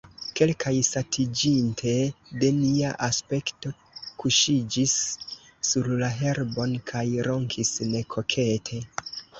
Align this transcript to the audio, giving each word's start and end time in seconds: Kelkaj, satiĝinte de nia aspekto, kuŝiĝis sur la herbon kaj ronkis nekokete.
Kelkaj, 0.37 0.71
satiĝinte 0.87 1.93
de 2.45 2.49
nia 2.61 2.95
aspekto, 3.09 3.75
kuŝiĝis 4.25 4.97
sur 5.29 5.95
la 6.05 6.13
herbon 6.25 6.77
kaj 6.93 7.09
ronkis 7.31 7.77
nekokete. 7.97 8.87